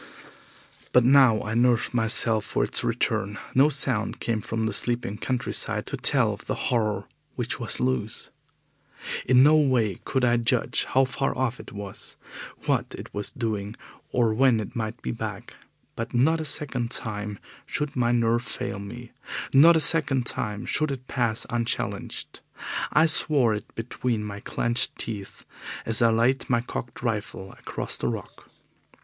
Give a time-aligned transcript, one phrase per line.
[0.93, 3.37] But now I nerved myself for its return.
[3.53, 8.31] No sound came from the sleeping countryside to tell of the horror which was loose.
[9.27, 12.15] In no way could I judge how far off it was,
[12.65, 13.75] what it was doing,
[14.11, 15.55] or when it might be back.
[15.95, 17.37] But not a second time
[17.67, 19.11] should my nerve fail me,
[19.53, 22.39] not a second time should it pass unchallenged.
[22.91, 25.45] I swore it between my clenched teeth
[25.85, 28.49] as I laid my cocked rifle across the rock.